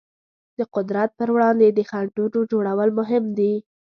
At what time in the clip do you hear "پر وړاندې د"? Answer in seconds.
1.19-1.79